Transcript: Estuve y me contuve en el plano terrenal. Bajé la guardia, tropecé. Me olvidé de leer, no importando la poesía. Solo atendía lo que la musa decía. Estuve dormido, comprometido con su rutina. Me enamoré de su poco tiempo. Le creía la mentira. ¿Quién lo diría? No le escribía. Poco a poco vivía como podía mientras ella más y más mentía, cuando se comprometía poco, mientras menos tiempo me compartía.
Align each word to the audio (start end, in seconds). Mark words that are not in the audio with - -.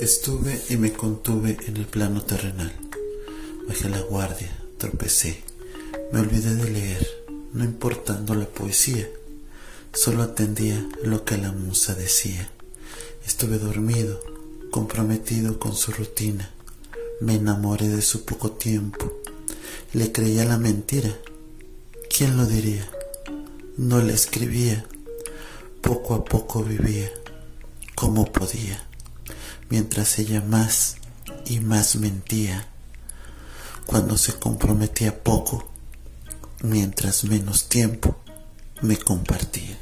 Estuve 0.00 0.62
y 0.68 0.76
me 0.76 0.92
contuve 0.92 1.56
en 1.66 1.76
el 1.76 1.86
plano 1.86 2.22
terrenal. 2.22 2.72
Bajé 3.66 3.88
la 3.88 4.00
guardia, 4.00 4.48
tropecé. 4.76 5.42
Me 6.12 6.20
olvidé 6.20 6.54
de 6.54 6.70
leer, 6.70 7.06
no 7.52 7.64
importando 7.64 8.36
la 8.36 8.46
poesía. 8.46 9.08
Solo 9.92 10.22
atendía 10.22 10.88
lo 11.02 11.24
que 11.24 11.36
la 11.36 11.50
musa 11.50 11.96
decía. 11.96 12.48
Estuve 13.26 13.58
dormido, 13.58 14.22
comprometido 14.70 15.58
con 15.58 15.74
su 15.74 15.90
rutina. 15.90 16.48
Me 17.20 17.34
enamoré 17.34 17.88
de 17.88 18.02
su 18.02 18.24
poco 18.24 18.52
tiempo. 18.52 19.20
Le 19.94 20.12
creía 20.12 20.44
la 20.44 20.58
mentira. 20.58 21.12
¿Quién 22.16 22.36
lo 22.36 22.46
diría? 22.46 22.88
No 23.76 24.00
le 24.00 24.12
escribía. 24.12 24.86
Poco 25.80 26.14
a 26.14 26.24
poco 26.24 26.62
vivía 26.62 27.10
como 27.96 28.30
podía 28.30 28.88
mientras 29.70 30.18
ella 30.18 30.40
más 30.40 30.96
y 31.46 31.60
más 31.60 31.96
mentía, 31.96 32.68
cuando 33.86 34.16
se 34.18 34.34
comprometía 34.34 35.22
poco, 35.22 35.70
mientras 36.62 37.24
menos 37.24 37.68
tiempo 37.68 38.16
me 38.82 38.96
compartía. 38.96 39.78